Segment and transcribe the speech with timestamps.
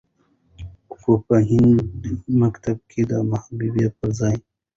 [0.97, 4.37] خو په هندي مکتب کې د محبوبې پرځاى